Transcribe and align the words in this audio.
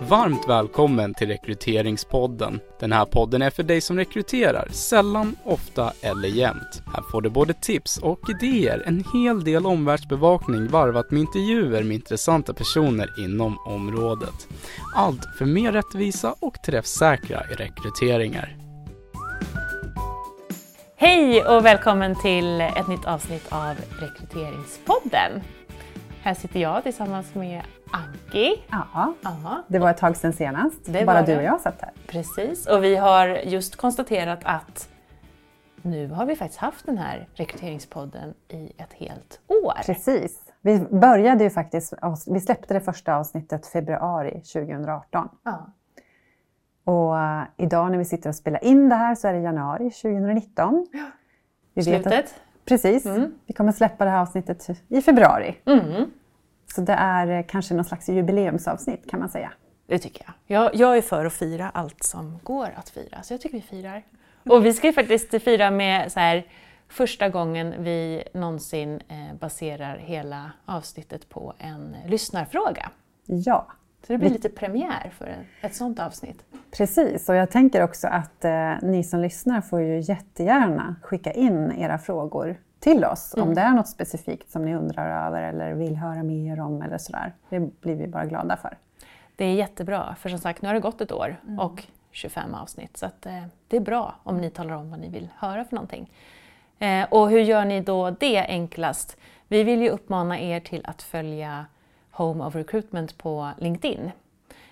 Varmt 0.00 0.48
välkommen 0.48 1.14
till 1.14 1.28
Rekryteringspodden. 1.28 2.60
Den 2.80 2.92
här 2.92 3.04
podden 3.04 3.42
är 3.42 3.50
för 3.50 3.62
dig 3.62 3.80
som 3.80 3.96
rekryterar, 3.96 4.68
sällan, 4.70 5.36
ofta 5.44 5.92
eller 6.02 6.28
jämt. 6.28 6.82
Här 6.94 7.02
får 7.10 7.22
du 7.22 7.30
både 7.30 7.52
tips 7.52 7.98
och 7.98 8.20
idéer, 8.30 8.82
en 8.86 9.04
hel 9.12 9.44
del 9.44 9.66
omvärldsbevakning 9.66 10.68
varvat 10.68 11.10
med 11.10 11.20
intervjuer 11.20 11.82
med 11.82 11.94
intressanta 11.94 12.54
personer 12.54 13.08
inom 13.18 13.58
området. 13.66 14.48
Allt 14.94 15.24
för 15.38 15.44
mer 15.44 15.72
rättvisa 15.72 16.34
och 16.40 16.54
träffsäkra 16.66 17.40
rekryteringar. 17.40 18.56
Hej 20.96 21.44
och 21.44 21.64
välkommen 21.64 22.14
till 22.14 22.60
ett 22.60 22.88
nytt 22.88 23.04
avsnitt 23.04 23.46
av 23.48 23.74
Rekryteringspodden. 24.00 25.42
Här 26.22 26.34
sitter 26.34 26.60
jag 26.60 26.82
tillsammans 26.82 27.34
med 27.34 27.62
Anki. 27.90 28.62
Ja, 28.70 29.14
Ja, 29.22 29.62
det 29.68 29.78
var 29.78 29.90
ett 29.90 29.96
tag 29.96 30.16
sedan 30.16 30.32
senast. 30.32 30.76
Det 30.84 31.04
Bara 31.04 31.22
du 31.22 31.36
och 31.36 31.42
jag 31.42 31.60
satt 31.60 31.80
här. 31.82 31.92
precis. 32.06 32.66
Och 32.66 32.84
vi 32.84 32.96
har 32.96 33.28
just 33.28 33.76
konstaterat 33.76 34.40
att 34.42 34.88
nu 35.82 36.08
har 36.08 36.26
vi 36.26 36.36
faktiskt 36.36 36.60
haft 36.60 36.86
den 36.86 36.98
här 36.98 37.28
rekryteringspodden 37.34 38.34
i 38.48 38.72
ett 38.78 38.92
helt 38.92 39.40
år. 39.46 39.74
Precis. 39.86 40.42
Vi 40.60 40.78
började 40.78 41.44
ju 41.44 41.50
faktiskt, 41.50 41.94
vi 42.26 42.40
släppte 42.40 42.74
det 42.74 42.80
första 42.80 43.16
avsnittet 43.16 43.66
februari 43.66 44.30
2018. 44.30 45.28
Ja. 45.44 45.66
Och 46.84 47.18
eh, 47.18 47.42
idag 47.56 47.90
när 47.90 47.98
vi 47.98 48.04
sitter 48.04 48.28
och 48.28 48.34
spelar 48.36 48.64
in 48.64 48.88
det 48.88 48.94
här 48.94 49.14
så 49.14 49.28
är 49.28 49.32
det 49.32 49.38
januari 49.40 49.90
2019. 49.90 50.86
Vi 51.74 51.82
vet 51.82 52.06
att, 52.06 52.12
Slutet. 52.12 52.34
precis. 52.64 53.06
Mm. 53.06 53.34
Vi 53.46 53.54
kommer 53.54 53.72
släppa 53.72 54.04
det 54.04 54.10
här 54.10 54.20
avsnittet 54.20 54.66
i 54.88 55.02
februari. 55.02 55.56
Mm, 55.66 56.10
Så 56.74 56.80
det 56.80 56.92
är 56.92 57.26
eh, 57.26 57.44
kanske 57.48 57.74
någon 57.74 57.84
slags 57.84 58.08
jubileumsavsnitt 58.08 59.10
kan 59.10 59.20
man 59.20 59.28
säga. 59.28 59.52
det 59.86 59.98
tycker 59.98 60.24
jag. 60.26 60.62
jag. 60.62 60.74
Jag 60.74 60.96
är 60.96 61.02
för 61.02 61.24
att 61.24 61.32
fira 61.32 61.70
allt 61.74 62.02
som 62.02 62.38
går 62.42 62.68
att 62.76 62.88
fira, 62.88 63.22
så 63.22 63.34
jag 63.34 63.40
tycker 63.40 63.56
vi 63.56 63.62
firar. 63.62 64.02
Och 64.48 64.66
vi 64.66 64.72
ska 64.72 64.86
ju 64.86 64.92
faktiskt 64.92 65.42
fira 65.42 65.70
med 65.70 66.12
så 66.12 66.20
här, 66.20 66.46
första 66.88 67.28
gången 67.28 67.74
vi 67.78 68.22
någonsin 68.34 69.00
eh, 69.08 69.38
baserar 69.40 69.96
hela 69.96 70.52
avsnittet 70.64 71.28
på 71.28 71.54
en 71.58 71.96
lyssnarfråga. 72.06 72.90
Ja, 73.26 73.66
Så 74.06 74.12
det 74.12 74.18
blir 74.18 74.30
lite 74.30 74.48
premiär 74.48 75.12
för 75.18 75.46
ett 75.60 75.74
sånt 75.74 76.00
avsnitt. 76.00 76.44
Precis, 76.70 77.28
och 77.28 77.34
jag 77.34 77.50
tänker 77.50 77.82
också 77.82 78.08
att 78.08 78.44
eh, 78.44 78.72
ni 78.82 79.04
som 79.04 79.20
lyssnar 79.20 79.60
får 79.60 79.80
ju 79.80 80.00
jättegärna 80.00 80.96
skicka 81.02 81.32
in 81.32 81.72
era 81.72 81.98
frågor 81.98 82.56
till 82.86 83.04
oss 83.04 83.34
om 83.34 83.54
det 83.54 83.60
är 83.60 83.72
något 83.72 83.88
specifikt 83.88 84.50
som 84.50 84.64
ni 84.64 84.74
undrar 84.74 85.26
över 85.26 85.42
eller 85.42 85.72
vill 85.74 85.96
höra 85.96 86.22
mer 86.22 86.60
om 86.60 86.82
eller 86.82 86.98
sådär. 86.98 87.32
Det 87.48 87.80
blir 87.80 87.94
vi 87.94 88.06
bara 88.06 88.24
glada 88.24 88.56
för. 88.56 88.78
Det 89.36 89.44
är 89.44 89.54
jättebra, 89.54 90.16
för 90.18 90.28
som 90.28 90.38
sagt 90.38 90.62
nu 90.62 90.68
har 90.68 90.74
det 90.74 90.80
gått 90.80 91.00
ett 91.00 91.12
år 91.12 91.36
och 91.58 91.84
25 92.10 92.54
avsnitt. 92.54 92.96
Så 92.96 93.06
att, 93.06 93.26
eh, 93.26 93.42
det 93.68 93.76
är 93.76 93.80
bra 93.80 94.14
om 94.22 94.38
ni 94.38 94.50
talar 94.50 94.74
om 94.74 94.90
vad 94.90 95.00
ni 95.00 95.08
vill 95.08 95.28
höra 95.36 95.64
för 95.64 95.74
någonting. 95.74 96.10
Eh, 96.78 97.06
och 97.10 97.30
hur 97.30 97.40
gör 97.40 97.64
ni 97.64 97.80
då 97.80 98.10
det 98.10 98.46
enklast? 98.48 99.16
Vi 99.48 99.62
vill 99.62 99.82
ju 99.82 99.88
uppmana 99.88 100.40
er 100.40 100.60
till 100.60 100.82
att 100.84 101.02
följa 101.02 101.66
Home 102.10 102.44
of 102.44 102.54
Recruitment 102.54 103.18
på 103.18 103.50
LinkedIn. 103.58 104.10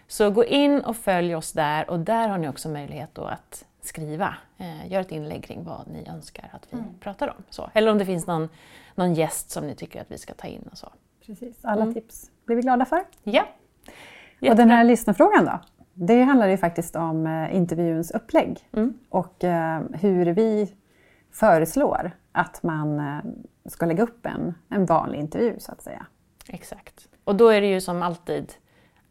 Så 0.07 0.31
gå 0.31 0.45
in 0.45 0.81
och 0.81 0.97
följ 0.97 1.35
oss 1.35 1.53
där 1.53 1.91
och 1.91 1.99
där 1.99 2.29
har 2.29 2.39
ni 2.39 2.49
också 2.49 2.69
möjlighet 2.69 3.19
att 3.19 3.65
skriva. 3.87 4.37
Eh, 4.59 4.93
gör 4.93 5.01
ett 5.01 5.13
inlägg 5.13 5.45
kring 5.45 5.65
vad 5.65 5.89
ni 5.89 6.09
önskar 6.09 6.51
att 6.53 6.67
vi 6.71 6.79
pratar 7.01 7.29
om. 7.29 7.43
Så. 7.51 7.71
Eller 7.75 7.91
om 7.91 7.99
det 7.99 8.07
finns 8.07 8.27
någon, 8.27 8.49
någon 8.95 9.15
gäst 9.15 9.51
som 9.51 9.67
ni 9.67 9.75
tycker 9.75 10.01
att 10.01 10.11
vi 10.11 10.19
ska 10.19 10.35
ta 10.35 10.47
in 10.47 10.69
och 10.73 10.79
så. 10.79 10.93
Precis. 11.27 11.65
Alla 11.65 11.93
tips 11.93 12.31
blir 12.47 12.57
vi 12.57 12.63
glada 12.63 12.85
för. 12.85 13.05
Ja, 13.23 14.51
Och 14.51 14.57
den 14.57 14.71
här 14.71 14.85
lyssnarfrågan 14.85 15.45
då? 15.45 15.61
Det 15.95 16.23
handlar 16.23 16.49
ju 16.49 16.57
faktiskt 16.57 16.97
om 16.97 17.27
eh, 17.27 17.57
intervjuns 17.57 18.11
upplägg 18.11 18.59
och 19.09 19.45
eh, 19.45 19.83
hur 19.93 20.27
vi 20.27 20.75
föreslår 21.33 22.11
att 22.33 22.63
man 22.63 22.99
eh, 23.01 23.19
ska 23.67 23.87
lägga 23.87 24.03
upp 24.03 24.27
en, 24.27 24.55
en 24.69 24.87
vanlig 24.87 25.19
intervju 25.19 25.55
så 25.59 25.73
att 25.73 25.83
säga. 25.83 26.07
Exakt. 26.49 27.09
Och 27.25 27.37
då 27.37 27.49
är 27.49 27.61
det 27.61 27.67
ju 27.67 27.81
som 27.81 28.03
alltid 28.03 28.53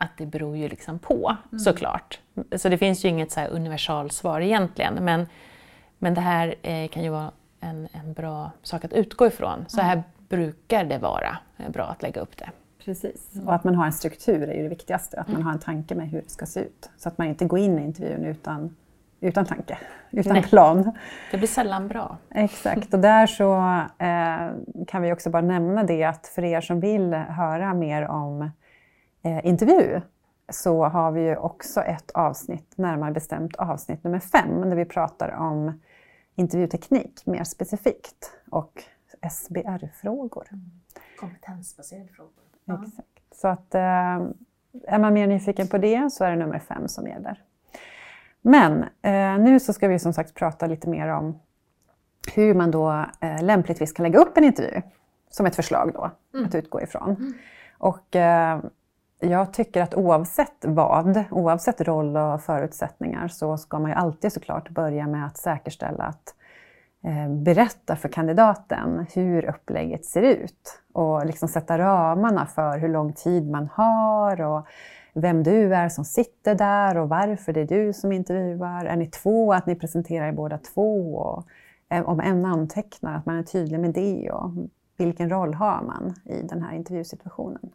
att 0.04 0.18
det 0.18 0.26
beror 0.26 0.58
ju 0.58 0.70
liksom 0.70 1.00
på 1.00 1.36
såklart. 1.66 2.20
Så 2.56 2.70
det 2.70 2.78
finns 2.78 3.06
ju 3.06 3.10
inget 3.10 3.32
så 3.32 3.42
universalsvar 3.42 4.42
egentligen. 4.42 4.94
Men, 4.94 5.28
men 5.98 6.14
det 6.14 6.22
här 6.22 6.56
eh, 6.62 6.88
kan 6.88 7.04
ju 7.04 7.10
vara 7.10 7.32
en, 7.60 7.88
en 7.92 8.14
bra 8.14 8.52
sak 8.62 8.86
att 8.86 8.94
utgå 8.94 9.28
ifrån. 9.28 9.66
Så 9.68 9.82
här 9.82 10.04
brukar 10.30 10.84
det 10.84 10.98
vara 10.98 11.38
eh, 11.58 11.70
bra 11.70 11.84
att 11.84 12.02
lägga 12.02 12.22
upp 12.22 12.38
det. 12.38 12.50
Precis. 12.86 13.32
Och 13.46 13.54
att 13.54 13.64
man 13.64 13.76
har 13.76 13.86
en 13.86 13.94
struktur 13.94 14.50
är 14.50 14.54
ju 14.54 14.64
det 14.64 14.70
viktigaste. 14.70 15.20
Att 15.20 15.28
man 15.28 15.42
har 15.42 15.52
en 15.52 15.60
tanke 15.60 15.96
med 15.96 16.10
hur 16.10 16.22
det 16.22 16.30
ska 16.30 16.46
se 16.46 16.60
ut. 16.60 16.90
Så 16.98 17.10
att 17.10 17.18
man 17.18 17.28
inte 17.28 17.46
går 17.46 17.60
in 17.60 17.80
i 17.80 17.84
intervjun 17.84 18.26
utan, 18.26 18.76
utan 19.20 19.46
tanke, 19.46 19.78
utan 20.12 20.34
Nej. 20.34 20.44
plan. 20.44 20.92
Det 21.32 21.38
blir 21.38 21.48
sällan 21.48 21.88
bra. 21.88 22.18
Exakt. 22.30 22.94
Och 22.94 23.00
där 23.00 23.28
så 23.28 23.56
eh, 24.06 24.86
kan 24.88 25.02
vi 25.02 25.14
också 25.14 25.30
bara 25.30 25.42
nämna 25.42 25.84
det 25.84 26.04
att 26.04 26.28
för 26.28 26.44
er 26.44 26.62
som 26.62 26.80
vill 26.80 27.14
höra 27.14 27.74
mer 27.74 28.08
om 28.08 28.50
eh, 29.24 29.46
intervju 29.46 30.02
så 30.50 30.86
har 30.86 31.12
vi 31.12 31.22
ju 31.22 31.36
också 31.36 31.82
ett 31.82 32.12
avsnitt, 32.12 32.78
närmare 32.78 33.12
bestämt 33.12 33.56
avsnitt 33.56 34.04
nummer 34.04 34.20
fem, 34.20 34.62
där 34.62 34.76
vi 34.76 34.86
pratar 34.86 35.32
om 35.32 35.82
intervjuteknik 36.36 37.26
mer 37.26 37.44
specifikt 37.44 38.32
och 38.52 38.84
SBR-frågor. 39.32 40.48
Kompetensbaserade 41.20 42.08
frågor. 42.08 42.84
Exakt. 42.84 43.08
Så 43.36 43.48
att, 43.48 43.76
eh, 43.76 43.82
är 44.88 45.00
man 45.00 45.14
mer 45.14 45.28
nyfiken 45.28 45.68
på 45.68 45.78
det 45.78 46.14
så 46.14 46.24
är 46.24 46.30
det 46.30 46.38
nummer 46.38 46.60
fem 46.60 46.88
som 46.88 47.08
gäller. 47.08 47.44
Men 48.42 48.84
eh, 49.02 49.38
nu 49.40 49.60
så 49.60 49.74
ska 49.74 49.88
vi 49.88 50.00
som 50.00 50.14
sagt 50.14 50.34
prata 50.34 50.68
lite 50.68 50.90
mer 50.90 51.08
om 51.08 51.40
hur 52.36 52.54
man 52.54 52.72
då 52.72 53.06
eh, 53.20 53.44
lämpligtvis 53.44 53.92
kan 53.92 54.04
lägga 54.04 54.20
upp 54.20 54.38
en 54.38 54.44
intervju. 54.44 54.82
Som 55.30 55.46
ett 55.46 55.56
förslag 55.56 55.92
då, 55.94 56.12
att 56.46 56.56
utgå 56.56 56.82
ifrån. 56.82 57.34
Och 57.78 58.16
eh, 58.16 58.60
jag 59.24 59.54
tycker 59.54 59.82
att 59.82 59.96
oavsett 59.96 60.66
vad, 60.66 61.24
oavsett 61.32 61.82
roll 61.82 62.18
och 62.18 62.42
förutsättningar 62.42 63.28
så 63.28 63.58
ska 63.58 63.80
man 63.80 63.92
ju 63.92 63.98
alltid 63.98 64.34
såklart 64.34 64.70
börja 64.70 65.08
med 65.08 65.26
att 65.26 65.38
säkerställa 65.38 66.04
att 66.04 66.36
eh, 67.04 67.30
berätta 67.30 67.96
för 67.96 68.10
kandidaten 68.10 69.06
hur 69.14 69.46
upplägget 69.46 70.06
ser 70.06 70.22
ut 70.22 70.82
och 70.94 71.26
liksom 71.26 71.48
sätta 71.48 71.78
ramarna 71.78 72.46
för 72.46 72.78
hur 72.78 72.90
lång 72.90 73.14
tid 73.14 73.50
man 73.50 73.70
har 73.74 74.42
och 74.42 74.68
vem 75.14 75.44
du 75.44 75.76
är 75.76 75.90
som 75.90 76.06
sitter 76.06 76.56
där 76.56 76.98
och 76.98 77.10
varför 77.10 77.54
det 77.54 77.62
är 77.62 77.68
du 77.68 77.94
som 77.94 78.12
intervjuar. 78.12 78.86
Är 78.86 78.96
ni 78.96 79.08
två, 79.08 79.54
att 79.54 79.66
ni 79.66 79.76
presenterar 79.76 80.28
er 80.28 80.32
båda 80.32 80.58
två? 80.58 81.16
Och 81.16 81.48
eh, 81.90 82.10
om 82.10 82.20
en 82.20 82.46
antecknar, 82.46 83.16
att 83.16 83.26
man 83.26 83.38
är 83.38 83.44
tydlig 83.44 83.80
med 83.80 83.94
det 83.94 84.32
och 84.32 84.52
vilken 84.98 85.30
roll 85.30 85.54
har 85.54 85.82
man 85.82 86.14
i 86.26 86.42
den 86.42 86.64
här 86.64 86.76
intervjusituationen. 86.76 87.72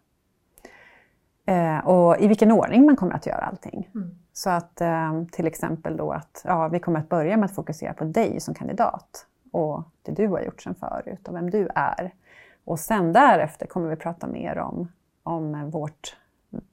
Eh, 1.48 1.78
och 1.78 2.20
i 2.20 2.28
vilken 2.28 2.52
ordning 2.52 2.86
man 2.86 2.96
kommer 2.96 3.14
att 3.14 3.26
göra 3.26 3.40
allting. 3.40 3.88
Så 4.32 4.50
att 4.50 4.80
eh, 4.80 5.22
till 5.32 5.46
exempel 5.46 5.96
då 5.96 6.12
att 6.12 6.42
ja, 6.44 6.68
vi 6.68 6.80
kommer 6.80 7.00
att 7.00 7.08
börja 7.08 7.36
med 7.36 7.44
att 7.44 7.54
fokusera 7.54 7.92
på 7.92 8.04
dig 8.04 8.40
som 8.40 8.54
kandidat 8.54 9.26
och 9.52 9.82
det 10.02 10.12
du 10.12 10.28
har 10.28 10.40
gjort 10.40 10.62
sedan 10.62 10.74
förut 10.74 11.28
och 11.28 11.34
vem 11.34 11.50
du 11.50 11.68
är. 11.74 12.14
Och 12.64 12.78
sen 12.80 13.12
därefter 13.12 13.66
kommer 13.66 13.88
vi 13.88 13.96
prata 13.96 14.26
mer 14.26 14.58
om, 14.58 14.92
om 15.22 15.70
vårt, 15.70 16.16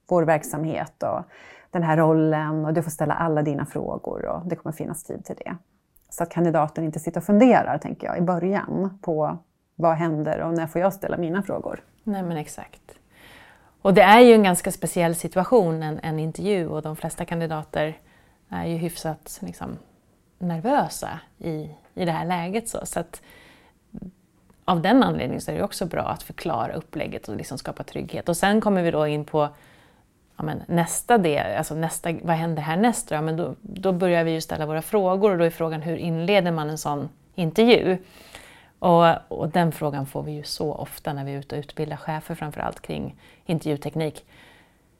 vår 0.10 0.24
verksamhet 0.24 1.04
och 1.04 1.24
den 1.72 1.84
här 1.84 1.98
rollen 1.98 2.66
och 2.66 2.74
du 2.74 2.84
får 2.84 2.92
ställa 2.92 3.14
alla 3.14 3.42
dina 3.42 3.66
frågor 3.66 4.26
och 4.26 4.48
det 4.48 4.56
kommer 4.56 4.74
finnas 4.74 5.04
tid 5.04 5.26
till 5.26 5.36
det. 5.36 5.56
Så 6.10 6.24
att 6.24 6.30
kandidaten 6.30 6.84
inte 6.84 7.00
sitter 7.00 7.20
och 7.20 7.26
funderar, 7.26 7.78
tänker 7.78 8.08
jag, 8.08 8.18
i 8.18 8.22
början 8.22 9.00
på 9.02 9.38
vad 9.76 9.96
händer 9.96 10.42
och 10.42 10.54
när 10.54 10.68
får 10.68 10.82
jag 10.82 10.94
ställa 10.94 11.18
mina 11.18 11.44
frågor. 11.44 11.84
Nej 12.04 12.24
men 12.24 12.38
exakt. 12.38 13.00
Och 13.86 13.94
det 13.94 14.02
är 14.02 14.20
ju 14.20 14.34
en 14.34 14.44
ganska 14.44 14.72
speciell 14.72 15.16
situation, 15.16 15.84
en, 15.84 16.00
en 16.04 16.20
intervju, 16.20 16.68
och 16.68 16.82
de 16.82 16.96
flesta 16.96 17.26
kandidater 17.26 17.98
är 18.50 18.66
ju 18.66 18.78
hyfsat 18.78 19.40
liksom, 19.42 19.78
nervösa 20.40 21.20
i, 21.38 21.70
i 21.94 22.06
det 22.06 22.12
här 22.12 22.26
läget. 22.26 22.70
Så, 22.70 22.86
så 22.86 23.00
att, 23.00 23.22
av 24.66 24.82
den 24.82 25.04
anledningen 25.04 25.42
så 25.42 25.52
är 25.52 25.56
det 25.56 25.64
också 25.64 25.86
bra 25.86 26.02
att 26.02 26.24
förklara 26.24 26.74
upplägget 26.74 27.30
och 27.30 27.36
liksom 27.36 27.58
skapa 27.58 27.84
trygghet. 27.84 28.30
Och 28.30 28.38
sen 28.38 28.62
kommer 28.62 28.84
vi 28.84 28.92
då 28.92 29.08
in 29.08 29.26
på 29.26 29.50
ja, 30.38 30.44
men 30.44 30.64
nästa 30.68 31.18
del, 31.18 31.58
alltså 31.58 31.76
nästa, 31.76 32.14
vad 32.24 32.36
händer 32.36 32.62
härnäst? 32.62 33.12
Ja, 33.12 33.22
men 33.22 33.38
då, 33.38 33.56
då 33.62 33.92
börjar 33.92 34.24
vi 34.24 34.32
ju 34.32 34.42
ställa 34.42 34.66
våra 34.66 34.82
frågor 34.82 35.32
och 35.32 35.38
då 35.38 35.44
är 35.44 35.50
frågan 35.50 35.82
hur 35.82 35.98
inleder 35.98 36.52
man 36.52 36.70
en 36.70 36.78
sån 36.78 37.10
intervju? 37.36 37.98
Och, 38.86 39.16
och 39.28 39.50
den 39.50 39.72
frågan 39.72 40.06
får 40.06 40.24
vi 40.24 40.32
ju 40.32 40.44
så 40.44 40.74
ofta 40.74 41.14
när 41.14 41.26
vi 41.26 41.34
är 41.34 41.40
ute 41.40 41.56
och 41.56 41.60
utbildar 41.60 41.98
chefer 41.98 42.36
framförallt 42.36 42.82
kring 42.82 43.16
intervjuteknik. 43.46 44.26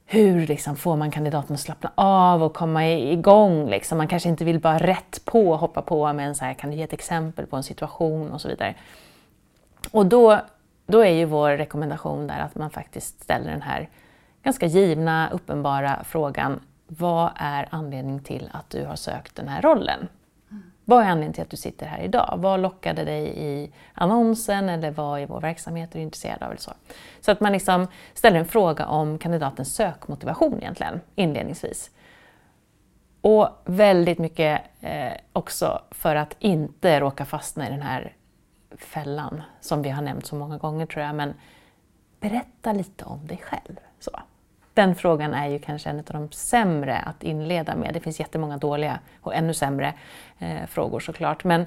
Hur 0.06 0.46
liksom 0.46 0.76
får 0.76 0.96
man 0.96 1.10
kandidaten 1.10 1.54
att 1.54 1.60
slappna 1.60 1.92
av 1.94 2.42
och 2.42 2.54
komma 2.54 2.88
igång? 2.88 3.70
Liksom? 3.70 3.98
Man 3.98 4.08
kanske 4.08 4.28
inte 4.28 4.44
vill 4.44 4.60
bara 4.60 4.78
rätt 4.78 5.24
på 5.24 5.56
hoppa 5.56 5.82
på 5.82 6.12
med 6.12 6.28
en 6.28 6.34
så 6.34 6.44
här, 6.44 6.54
kan 6.54 6.70
du 6.70 6.76
ge 6.76 6.82
ett 6.82 6.92
exempel 6.92 7.46
på 7.46 7.56
en 7.56 7.62
situation 7.62 8.32
och 8.32 8.40
så 8.40 8.48
vidare. 8.48 8.74
Och 9.90 10.06
då, 10.06 10.40
då 10.86 11.00
är 11.00 11.12
ju 11.12 11.24
vår 11.24 11.50
rekommendation 11.50 12.26
där 12.26 12.38
att 12.38 12.54
man 12.54 12.70
faktiskt 12.70 13.22
ställer 13.22 13.50
den 13.50 13.62
här 13.62 13.88
ganska 14.42 14.66
givna, 14.66 15.30
uppenbara 15.30 16.04
frågan 16.04 16.60
vad 16.86 17.30
är 17.36 17.68
anledningen 17.70 18.22
till 18.22 18.50
att 18.52 18.70
du 18.70 18.84
har 18.84 18.96
sökt 18.96 19.36
den 19.36 19.48
här 19.48 19.62
rollen? 19.62 20.08
Vad 20.88 21.04
är 21.04 21.08
anledningen 21.08 21.32
till 21.32 21.42
att 21.42 21.50
du 21.50 21.56
sitter 21.56 21.86
här 21.86 22.00
idag? 22.00 22.34
Vad 22.36 22.60
lockade 22.60 23.04
dig 23.04 23.32
i 23.36 23.72
annonsen 23.94 24.68
eller 24.68 24.90
vad 24.90 25.20
i 25.20 25.26
vår 25.26 25.40
verksamhet 25.40 25.90
är 25.90 25.98
du 25.98 26.02
intresserad 26.02 26.42
av? 26.42 26.50
Eller 26.50 26.60
så. 26.60 26.72
så 27.20 27.30
att 27.30 27.40
man 27.40 27.52
liksom 27.52 27.86
ställer 28.14 28.38
en 28.38 28.46
fråga 28.46 28.86
om 28.86 29.18
kandidatens 29.18 29.74
sökmotivation 29.74 30.58
egentligen, 30.58 31.00
inledningsvis. 31.14 31.90
Och 33.20 33.48
väldigt 33.64 34.18
mycket 34.18 34.62
eh, 34.80 35.12
också 35.32 35.82
för 35.90 36.16
att 36.16 36.36
inte 36.38 37.00
råka 37.00 37.24
fastna 37.24 37.68
i 37.68 37.70
den 37.70 37.82
här 37.82 38.12
fällan 38.78 39.42
som 39.60 39.82
vi 39.82 39.90
har 39.90 40.02
nämnt 40.02 40.26
så 40.26 40.36
många 40.36 40.58
gånger 40.58 40.86
tror 40.86 41.04
jag. 41.04 41.14
Men 41.14 41.34
berätta 42.20 42.72
lite 42.72 43.04
om 43.04 43.26
dig 43.26 43.38
själv. 43.38 43.76
Så. 43.98 44.10
Den 44.76 44.94
frågan 44.94 45.34
är 45.34 45.48
ju 45.48 45.58
kanske 45.58 45.90
en 45.90 45.98
av 45.98 46.04
de 46.04 46.32
sämre 46.32 46.98
att 46.98 47.22
inleda 47.22 47.76
med. 47.76 47.94
Det 47.94 48.00
finns 48.00 48.20
jättemånga 48.20 48.56
dåliga 48.56 48.98
och 49.20 49.34
ännu 49.34 49.54
sämre 49.54 49.94
eh, 50.38 50.66
frågor 50.68 51.00
såklart. 51.00 51.44
Men 51.44 51.66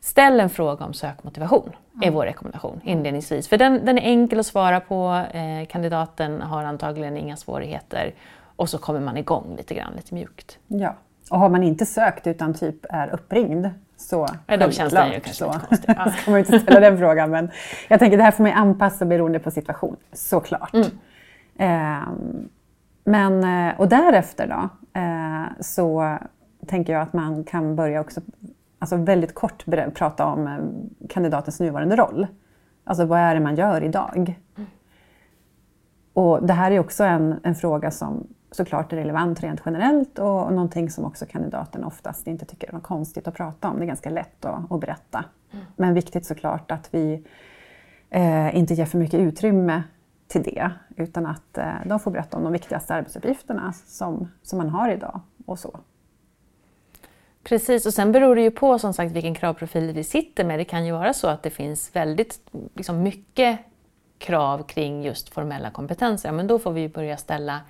ställ 0.00 0.40
en 0.40 0.50
fråga 0.50 0.84
om 0.84 0.94
sökmotivation, 0.94 1.72
mm. 1.94 2.08
är 2.08 2.10
vår 2.10 2.24
rekommendation 2.24 2.80
inledningsvis. 2.84 3.48
För 3.48 3.58
den, 3.58 3.84
den 3.84 3.98
är 3.98 4.02
enkel 4.02 4.40
att 4.40 4.46
svara 4.46 4.80
på, 4.80 5.24
eh, 5.32 5.66
kandidaten 5.68 6.42
har 6.42 6.64
antagligen 6.64 7.16
inga 7.16 7.36
svårigheter 7.36 8.14
och 8.56 8.68
så 8.68 8.78
kommer 8.78 9.00
man 9.00 9.16
igång 9.16 9.54
lite 9.56 9.74
grann, 9.74 9.92
lite 9.96 10.14
mjukt. 10.14 10.58
Ja, 10.66 10.96
och 11.30 11.38
har 11.38 11.48
man 11.48 11.62
inte 11.62 11.86
sökt 11.86 12.26
utan 12.26 12.54
typ 12.54 12.86
är 12.88 13.08
uppringd 13.08 13.70
så 13.96 14.28
ja, 14.46 14.56
då 14.56 14.70
känns 14.70 14.92
ju 14.92 14.96
kanske 14.96 15.34
så. 15.34 15.54
lite. 15.70 15.94
Ja. 16.04 16.10
ska 16.10 16.30
man 16.30 16.40
inte 16.40 16.58
ställa 16.58 16.80
den 16.80 16.98
frågan 16.98 17.30
men 17.30 17.50
jag 17.88 17.98
tänker 17.98 18.16
det 18.16 18.22
här 18.22 18.30
får 18.30 18.42
man 18.42 18.52
anpassa 18.52 19.04
beroende 19.04 19.38
på 19.38 19.50
situation, 19.50 19.96
såklart. 20.12 20.74
Mm. 20.74 20.90
Eh, 21.60 22.08
men, 23.04 23.44
och 23.78 23.88
därefter 23.88 24.46
då 24.46 24.68
eh, 25.00 25.46
så 25.60 26.18
tänker 26.66 26.92
jag 26.92 27.02
att 27.02 27.12
man 27.12 27.44
kan 27.44 27.76
börja 27.76 28.00
också 28.00 28.20
alltså 28.78 28.96
väldigt 28.96 29.34
kort 29.34 29.64
prata 29.94 30.26
om 30.26 30.46
eh, 30.46 31.08
kandidatens 31.08 31.60
nuvarande 31.60 31.96
roll. 31.96 32.26
Alltså 32.84 33.04
vad 33.04 33.18
är 33.18 33.34
det 33.34 33.40
man 33.40 33.56
gör 33.56 33.84
idag? 33.84 34.34
Och 36.12 36.46
det 36.46 36.52
här 36.52 36.70
är 36.70 36.78
också 36.78 37.04
en, 37.04 37.40
en 37.42 37.54
fråga 37.54 37.90
som 37.90 38.26
såklart 38.50 38.92
är 38.92 38.96
relevant 38.96 39.40
rent 39.42 39.62
generellt 39.66 40.18
och 40.18 40.52
någonting 40.52 40.90
som 40.90 41.04
också 41.04 41.26
kandidaten 41.26 41.84
oftast 41.84 42.26
inte 42.26 42.44
tycker 42.44 42.68
är 42.68 42.72
något 42.72 42.82
konstigt 42.82 43.28
att 43.28 43.34
prata 43.34 43.68
om. 43.68 43.76
Det 43.78 43.84
är 43.84 43.86
ganska 43.86 44.10
lätt 44.10 44.44
att, 44.44 44.72
att 44.72 44.80
berätta. 44.80 45.24
Mm. 45.52 45.64
Men 45.76 45.94
viktigt 45.94 46.26
såklart 46.26 46.70
att 46.70 46.88
vi 46.94 47.26
eh, 48.10 48.56
inte 48.56 48.74
ger 48.74 48.84
för 48.84 48.98
mycket 48.98 49.20
utrymme 49.20 49.82
till 50.30 50.42
det 50.42 50.70
utan 50.96 51.26
att 51.26 51.58
eh, 51.58 51.74
de 51.86 52.00
får 52.00 52.10
berätta 52.10 52.36
om 52.36 52.44
de 52.44 52.52
viktigaste 52.52 52.94
arbetsuppgifterna 52.94 53.72
som, 53.72 54.28
som 54.42 54.58
man 54.58 54.68
har 54.68 54.90
idag 54.90 55.20
och 55.46 55.58
så. 55.58 55.80
Precis, 57.42 57.86
och 57.86 57.94
sen 57.94 58.12
beror 58.12 58.36
det 58.36 58.42
ju 58.42 58.50
på 58.50 58.78
som 58.78 58.92
sagt 58.92 59.12
vilken 59.12 59.34
kravprofil 59.34 59.92
vi 59.92 60.04
sitter 60.04 60.44
med. 60.44 60.58
Det 60.58 60.64
kan 60.64 60.86
ju 60.86 60.92
vara 60.92 61.12
så 61.12 61.28
att 61.28 61.42
det 61.42 61.50
finns 61.50 61.96
väldigt 61.96 62.40
liksom, 62.74 63.02
mycket 63.02 63.58
krav 64.18 64.62
kring 64.62 65.02
just 65.02 65.28
formella 65.28 65.70
kompetenser. 65.70 66.32
Men 66.32 66.46
då 66.46 66.58
får 66.58 66.72
vi 66.72 66.88
börja 66.88 67.16
ställa 67.16 67.60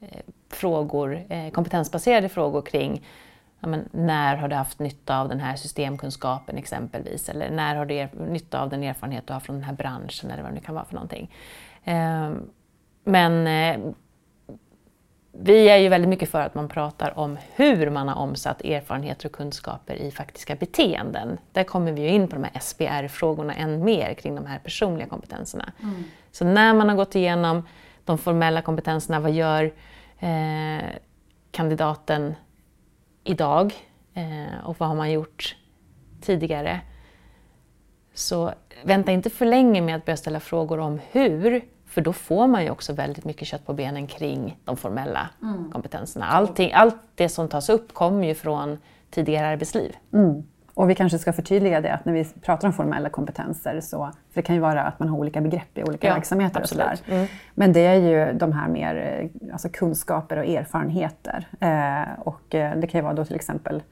eh, 0.00 0.20
frågor, 0.48 1.22
eh, 1.28 1.50
kompetensbaserade 1.50 2.28
frågor 2.28 2.62
kring 2.62 3.06
ja, 3.60 3.68
men, 3.68 3.88
när 3.92 4.36
har 4.36 4.48
du 4.48 4.56
haft 4.56 4.78
nytta 4.78 5.20
av 5.20 5.28
den 5.28 5.40
här 5.40 5.56
systemkunskapen 5.56 6.58
exempelvis? 6.58 7.28
Eller 7.28 7.50
när 7.50 7.76
har 7.76 7.86
du 7.86 8.08
nytta 8.30 8.60
av 8.60 8.68
den 8.68 8.82
erfarenhet 8.82 9.26
du 9.26 9.32
har 9.32 9.40
från 9.40 9.56
den 9.56 9.64
här 9.64 9.74
branschen 9.74 10.30
eller 10.30 10.42
vad 10.42 10.50
det 10.52 10.54
nu 10.54 10.60
kan 10.60 10.74
vara 10.74 10.84
för 10.84 10.94
någonting. 10.94 11.30
Eh, 11.90 12.30
men 13.04 13.46
eh, 13.46 13.92
vi 15.32 15.68
är 15.68 15.76
ju 15.76 15.88
väldigt 15.88 16.08
mycket 16.08 16.30
för 16.30 16.40
att 16.40 16.54
man 16.54 16.68
pratar 16.68 17.18
om 17.18 17.38
hur 17.54 17.90
man 17.90 18.08
har 18.08 18.16
omsatt 18.16 18.64
erfarenheter 18.64 19.26
och 19.26 19.32
kunskaper 19.32 19.94
i 19.94 20.10
faktiska 20.10 20.54
beteenden. 20.54 21.38
Där 21.52 21.64
kommer 21.64 21.92
vi 21.92 22.02
ju 22.02 22.08
in 22.08 22.28
på 22.28 22.36
de 22.36 22.44
här 22.44 22.60
SBR-frågorna 22.60 23.54
än 23.54 23.84
mer 23.84 24.14
kring 24.14 24.34
de 24.34 24.46
här 24.46 24.58
personliga 24.58 25.06
kompetenserna. 25.06 25.72
Mm. 25.82 26.04
Så 26.32 26.44
när 26.44 26.74
man 26.74 26.88
har 26.88 26.96
gått 26.96 27.14
igenom 27.14 27.66
de 28.04 28.18
formella 28.18 28.62
kompetenserna, 28.62 29.20
vad 29.20 29.32
gör 29.32 29.72
eh, 30.18 30.84
kandidaten 31.50 32.34
idag 33.24 33.74
eh, 34.14 34.64
och 34.64 34.76
vad 34.78 34.88
har 34.88 34.96
man 34.96 35.12
gjort 35.12 35.56
tidigare? 36.20 36.80
Så 38.14 38.52
vänta 38.82 39.12
inte 39.12 39.30
för 39.30 39.46
länge 39.46 39.80
med 39.80 39.96
att 39.96 40.04
börja 40.04 40.16
ställa 40.16 40.40
frågor 40.40 40.78
om 40.78 41.00
hur, 41.10 41.64
för 41.90 42.00
då 42.00 42.12
får 42.12 42.46
man 42.46 42.64
ju 42.64 42.70
också 42.70 42.92
väldigt 42.92 43.24
mycket 43.24 43.48
kött 43.48 43.66
på 43.66 43.72
benen 43.72 44.06
kring 44.06 44.58
de 44.64 44.76
formella 44.76 45.30
mm. 45.42 45.70
kompetenserna. 45.72 46.26
Allting, 46.26 46.72
allt 46.72 46.96
det 47.14 47.28
som 47.28 47.48
tas 47.48 47.68
upp 47.68 47.94
kommer 47.94 48.26
ju 48.26 48.34
från 48.34 48.78
tidigare 49.10 49.46
arbetsliv. 49.46 49.96
Mm. 50.12 50.42
Och 50.74 50.90
vi 50.90 50.94
kanske 50.94 51.18
ska 51.18 51.32
förtydliga 51.32 51.80
det 51.80 51.92
att 51.92 52.04
när 52.04 52.12
vi 52.12 52.24
pratar 52.24 52.68
om 52.68 52.74
formella 52.74 53.08
kompetenser 53.08 53.80
så, 53.80 54.10
för 54.30 54.42
det 54.42 54.42
kan 54.42 54.54
ju 54.54 54.60
vara 54.60 54.82
att 54.82 54.98
man 54.98 55.08
har 55.08 55.18
olika 55.18 55.40
begrepp 55.40 55.78
i 55.78 55.82
olika 55.82 56.06
ja, 56.06 56.14
verksamheter. 56.14 56.60
Absolut. 56.60 56.86
Och 56.86 56.98
sådär. 56.98 57.16
Mm. 57.16 57.28
Men 57.54 57.72
det 57.72 57.80
är 57.80 57.94
ju 57.94 58.38
de 58.38 58.52
här 58.52 58.68
mer 58.68 59.20
eh, 59.40 59.52
alltså 59.52 59.68
kunskaper 59.68 60.36
och 60.36 60.44
erfarenheter. 60.44 61.48
Eh, 61.60 62.20
och 62.20 62.54
eh, 62.54 62.76
det 62.76 62.86
kan 62.86 62.98
ju 62.98 63.02
vara 63.02 63.14
då 63.14 63.24
till 63.24 63.36
exempel 63.36 63.82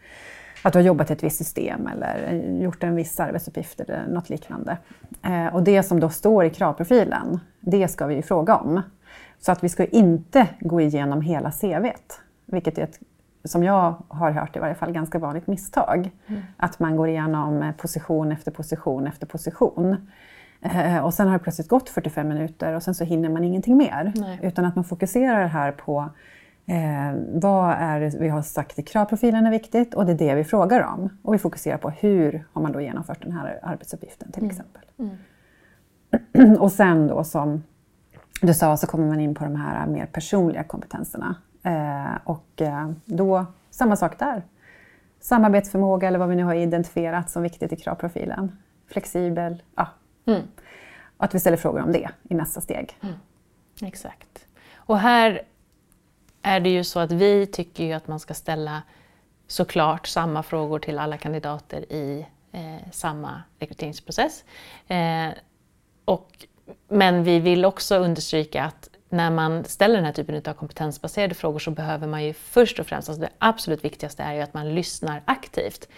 att 0.62 0.72
du 0.72 0.78
har 0.78 0.84
jobbat 0.84 1.10
i 1.10 1.12
ett 1.12 1.22
visst 1.22 1.38
system 1.38 1.86
eller 1.86 2.32
gjort 2.62 2.82
en 2.82 2.94
viss 2.94 3.20
arbetsuppgift 3.20 3.80
eller 3.80 4.06
något 4.06 4.30
liknande. 4.30 4.76
Eh, 5.22 5.46
och 5.46 5.62
det 5.62 5.82
som 5.82 6.00
då 6.00 6.08
står 6.08 6.44
i 6.44 6.50
kravprofilen, 6.50 7.40
det 7.70 7.88
ska 7.88 8.06
vi 8.06 8.14
ju 8.14 8.22
fråga 8.22 8.56
om. 8.56 8.82
Så 9.38 9.52
att 9.52 9.64
vi 9.64 9.68
ska 9.68 9.84
inte 9.84 10.48
gå 10.60 10.80
igenom 10.80 11.20
hela 11.20 11.50
CVt, 11.50 12.20
vilket 12.46 12.78
är 12.78 12.82
ett 12.82 13.00
som 13.44 13.64
jag 13.64 13.94
har 14.08 14.30
hört 14.30 14.56
i 14.56 14.58
varje 14.58 14.74
fall, 14.74 14.92
ganska 14.92 15.18
vanligt 15.18 15.46
misstag. 15.46 16.10
Mm. 16.26 16.42
Att 16.56 16.78
man 16.78 16.96
går 16.96 17.08
igenom 17.08 17.62
eh, 17.62 17.72
position 17.72 18.32
efter 18.32 18.50
position 18.50 19.06
efter 19.06 19.26
position. 19.26 19.96
Eh, 20.60 20.98
och 20.98 21.14
sen 21.14 21.26
har 21.26 21.38
det 21.38 21.42
plötsligt 21.44 21.68
gått 21.68 21.88
45 21.88 22.28
minuter 22.28 22.74
och 22.74 22.82
sen 22.82 22.94
så 22.94 23.04
hinner 23.04 23.28
man 23.28 23.44
ingenting 23.44 23.76
mer. 23.76 24.12
Nej. 24.14 24.38
Utan 24.42 24.64
att 24.64 24.76
man 24.76 24.84
fokuserar 24.84 25.46
här 25.46 25.72
på 25.72 26.10
eh, 26.66 27.20
vad 27.32 27.74
är 27.78 28.00
det 28.00 28.14
vi 28.20 28.28
har 28.28 28.42
sagt 28.42 28.78
i 28.78 28.82
kravprofilen 28.82 29.46
är 29.46 29.50
viktigt 29.50 29.94
och 29.94 30.06
det 30.06 30.12
är 30.12 30.18
det 30.18 30.34
vi 30.34 30.44
frågar 30.44 30.82
om. 30.82 31.08
Och 31.22 31.34
vi 31.34 31.38
fokuserar 31.38 31.78
på 31.78 31.90
hur 31.90 32.44
har 32.52 32.62
man 32.62 32.72
då 32.72 32.80
genomfört 32.80 33.22
den 33.22 33.32
här 33.32 33.60
arbetsuppgiften 33.62 34.32
till 34.32 34.42
mm. 34.42 34.50
exempel. 34.50 34.82
Mm. 34.98 35.16
och 36.58 36.72
sen 36.72 37.06
då 37.06 37.24
som 37.24 37.62
du 38.40 38.54
sa 38.54 38.76
så 38.76 38.86
kommer 38.86 39.06
man 39.06 39.20
in 39.20 39.34
på 39.34 39.44
de 39.44 39.56
här 39.56 39.86
mer 39.86 40.06
personliga 40.06 40.64
kompetenserna. 40.64 41.36
Eh, 41.62 42.18
och 42.24 42.62
eh, 42.62 42.90
då, 43.04 43.46
samma 43.70 43.96
sak 43.96 44.18
där. 44.18 44.42
Samarbetsförmåga 45.20 46.08
eller 46.08 46.18
vad 46.18 46.28
vi 46.28 46.36
nu 46.36 46.44
har 46.44 46.54
identifierat 46.54 47.30
som 47.30 47.42
viktigt 47.42 47.72
i 47.72 47.76
kravprofilen. 47.76 48.56
Flexibel, 48.88 49.62
ja. 49.76 49.86
Mm. 50.26 50.42
Att 51.16 51.34
vi 51.34 51.40
ställer 51.40 51.56
frågor 51.56 51.82
om 51.82 51.92
det 51.92 52.10
i 52.22 52.34
nästa 52.34 52.60
steg. 52.60 52.98
Mm. 53.00 53.14
Exakt. 53.82 54.46
Och 54.74 54.98
här 54.98 55.42
är 56.42 56.60
det 56.60 56.70
ju 56.70 56.84
så 56.84 57.00
att 57.00 57.12
vi 57.12 57.46
tycker 57.46 57.84
ju 57.84 57.92
att 57.92 58.08
man 58.08 58.20
ska 58.20 58.34
ställa 58.34 58.82
såklart 59.46 60.06
samma 60.06 60.42
frågor 60.42 60.78
till 60.78 60.98
alla 60.98 61.16
kandidater 61.16 61.92
i 61.92 62.26
eh, 62.52 62.90
samma 62.92 63.42
rekryteringsprocess. 63.58 64.44
Eh, 64.88 65.28
och, 66.08 66.46
men 66.88 67.24
vi 67.24 67.38
vill 67.38 67.64
också 67.64 67.96
understryka 67.96 68.64
att 68.64 68.88
när 69.08 69.30
man 69.30 69.64
ställer 69.64 69.94
den 69.94 70.04
här 70.04 70.12
typen 70.12 70.42
av 70.46 70.52
kompetensbaserade 70.52 71.34
frågor 71.34 71.58
så 71.58 71.70
behöver 71.70 72.06
man 72.06 72.24
ju 72.24 72.32
först 72.32 72.78
och 72.78 72.86
främst, 72.86 73.08
alltså 73.08 73.22
det 73.22 73.30
absolut 73.38 73.84
viktigaste 73.84 74.22
är 74.22 74.34
ju 74.34 74.40
att 74.40 74.54
man 74.54 74.74
lyssnar 74.74 75.22
aktivt 75.24 75.88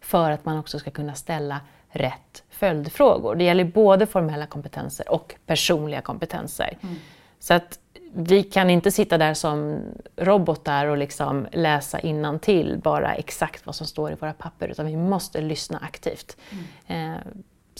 för 0.00 0.30
att 0.30 0.44
man 0.44 0.58
också 0.58 0.78
ska 0.78 0.90
kunna 0.90 1.14
ställa 1.14 1.60
rätt 1.88 2.44
följdfrågor. 2.50 3.34
Det 3.34 3.44
gäller 3.44 3.64
både 3.64 4.06
formella 4.06 4.46
kompetenser 4.46 5.10
och 5.10 5.34
personliga 5.46 6.00
kompetenser. 6.00 6.78
Mm. 6.82 6.96
Så 7.38 7.54
att 7.54 7.78
vi 8.14 8.42
kan 8.42 8.70
inte 8.70 8.90
sitta 8.90 9.18
där 9.18 9.34
som 9.34 9.80
robotar 10.16 10.86
och 10.86 10.96
liksom 10.96 11.46
läsa 11.52 12.00
till 12.40 12.80
bara 12.82 13.14
exakt 13.14 13.66
vad 13.66 13.74
som 13.74 13.86
står 13.86 14.12
i 14.12 14.14
våra 14.14 14.32
papper 14.32 14.68
utan 14.68 14.86
vi 14.86 14.96
måste 14.96 15.40
lyssna 15.40 15.78
aktivt. 15.78 16.36
Mm. 16.86 17.14
Eh, 17.14 17.20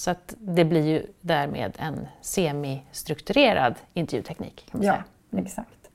så 0.00 0.10
att 0.10 0.34
det 0.38 0.64
blir 0.64 0.86
ju 0.86 1.06
därmed 1.20 1.72
en 1.78 2.06
semistrukturerad 2.20 3.74
intervjuteknik. 3.94 4.66
Kan 4.70 4.78
man 4.78 4.86
ja, 4.86 5.02
säga. 5.30 5.42
exakt. 5.42 5.90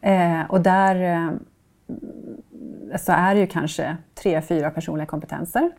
Eh, 0.00 0.50
och 0.50 0.60
där 0.60 0.94
eh, 0.94 1.30
så 2.96 3.12
är 3.12 3.34
det 3.34 3.40
ju 3.40 3.46
kanske 3.46 3.96
tre, 4.14 4.42
fyra 4.42 4.70
personliga 4.70 5.06
kompetenser 5.06 5.60
mm. 5.60 5.72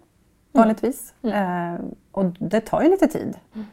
vanligtvis. 0.51 1.13
Mm. 1.21 1.75
Eh, 1.75 1.81
och 2.11 2.25
det 2.25 2.61
tar 2.61 2.81
ju 2.81 2.89
lite 2.89 3.07
tid. 3.07 3.37
Mm. 3.55 3.67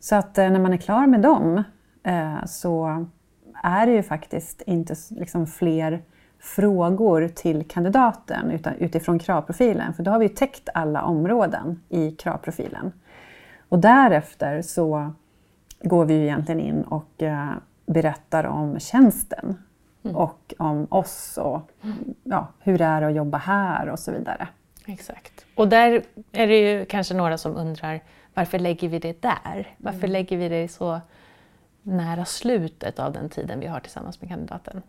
Så 0.00 0.16
att 0.16 0.38
eh, 0.38 0.50
när 0.50 0.60
man 0.60 0.72
är 0.72 0.76
klar 0.76 1.06
med 1.06 1.20
dem 1.20 1.62
eh, 2.02 2.44
så 2.44 3.06
är 3.62 3.86
det 3.86 3.92
ju 3.92 4.02
faktiskt 4.02 4.62
inte 4.62 4.94
liksom 5.10 5.46
fler 5.46 6.02
frågor 6.38 7.28
till 7.28 7.68
kandidaten 7.68 8.50
utan 8.50 8.74
utifrån 8.74 9.18
kravprofilen. 9.18 9.94
För 9.94 10.02
då 10.02 10.10
har 10.10 10.18
vi 10.18 10.28
täckt 10.28 10.68
alla 10.74 11.02
områden 11.02 11.80
i 11.88 12.10
kravprofilen. 12.10 12.92
Och 13.68 13.78
därefter 13.78 14.62
så 14.62 15.12
går 15.82 16.04
vi 16.04 16.14
ju 16.14 16.22
egentligen 16.22 16.60
in 16.60 16.82
och 16.82 17.22
eh, 17.22 17.50
berättar 17.86 18.44
om 18.44 18.80
tjänsten 18.80 19.56
mm. 20.04 20.16
och 20.16 20.54
om 20.58 20.86
oss 20.90 21.38
och 21.42 21.70
ja, 22.24 22.48
hur 22.60 22.78
det 22.78 22.84
är 22.84 23.02
att 23.02 23.14
jobba 23.14 23.38
här 23.38 23.88
och 23.88 23.98
så 23.98 24.12
vidare. 24.12 24.48
Exakt. 24.86 25.44
Och 25.54 25.68
där 25.68 26.02
är 26.32 26.46
det 26.46 26.58
ju 26.58 26.84
kanske 26.84 27.14
några 27.14 27.38
som 27.38 27.56
undrar 27.56 28.00
varför 28.34 28.58
lägger 28.58 28.88
vi 28.88 28.98
det 28.98 29.22
där? 29.22 29.74
Varför 29.76 29.98
mm. 29.98 30.10
lägger 30.10 30.36
vi 30.36 30.48
det 30.48 30.68
så 30.68 31.00
nära 31.82 32.24
slutet 32.24 32.98
av 32.98 33.12
den 33.12 33.28
tiden 33.28 33.60
vi 33.60 33.66
har 33.66 33.80
tillsammans 33.80 34.20
med 34.20 34.30
kandidaten? 34.30 34.82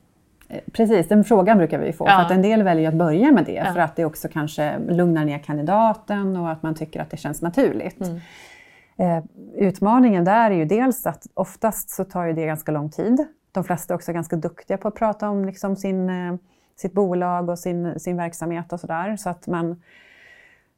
Eh, 0.48 0.60
precis, 0.72 1.08
den 1.08 1.24
frågan 1.24 1.58
brukar 1.58 1.80
vi 1.80 1.94
få. 1.94 2.08
Ja. 2.08 2.16
För 2.16 2.22
att 2.22 2.32
en 2.32 2.42
del 2.42 2.64
väljer 2.64 2.90
att 2.90 2.96
börja 2.96 3.32
med 3.32 3.46
det 3.46 3.54
ja. 3.54 3.74
för 3.74 3.80
att 3.80 3.96
det 3.96 4.06
också 4.06 4.28
kanske 4.28 4.80
lugnar 4.80 5.26
ner 5.26 5.40
kandidaten 5.40 6.38
och 6.38 6.52
att 6.52 6.64
man 6.64 6.76
tycker 6.76 7.02
att 7.02 7.10
det 7.10 7.18
känns 7.18 7.42
naturligt. 7.42 8.02
Mm. 8.02 8.20
Eh, 9.00 9.24
utmaningen 9.56 10.26
där 10.26 10.52
är 10.52 10.56
ju 10.56 10.66
dels 10.66 11.06
att 11.06 11.28
oftast 11.34 11.90
så 11.90 12.04
tar 12.04 12.26
ju 12.26 12.34
det 12.34 12.46
ganska 12.46 12.72
lång 12.72 12.90
tid. 12.90 13.28
De 13.52 13.64
flesta 13.64 13.94
är 13.94 13.96
också 13.96 14.14
ganska 14.14 14.36
duktiga 14.36 14.78
på 14.78 14.88
att 14.88 14.96
prata 14.96 15.30
om 15.30 15.46
liksom 15.46 15.76
sin, 15.76 16.10
eh, 16.10 16.36
sitt 16.76 16.94
bolag 16.94 17.50
och 17.50 17.60
sin, 17.60 18.00
sin 18.00 18.18
verksamhet 18.18 18.74
och 18.74 18.80
sådär. 18.80 19.18
Så 19.18 19.30
att 19.30 19.48
man 19.48 19.82